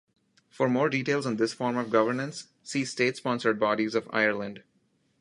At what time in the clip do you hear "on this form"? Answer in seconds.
1.27-1.77